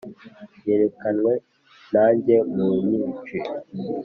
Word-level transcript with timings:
iyerekanwe 0.59 1.33
na 1.93 2.05
njye 2.15 2.37
nunyinshi 2.55 3.37